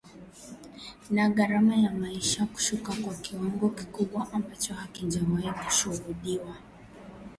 [1.11, 6.55] na gharama ya maisha kushuka kwa kiwango kikubwa ambacho hakijawahi kushuhudiwa